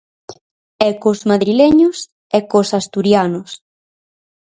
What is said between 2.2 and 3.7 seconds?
e cos asturianos.